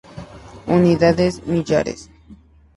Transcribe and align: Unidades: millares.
Unidades: 0.77 1.39
millares. 1.45 2.09